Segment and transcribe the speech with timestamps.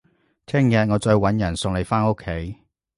[0.47, 2.57] 聽日我再搵人送你返屋企